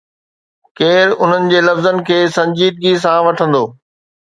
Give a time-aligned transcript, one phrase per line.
[0.79, 3.65] ڪير انهن جي لفظن کي سنجيدگي سان وٺندو؟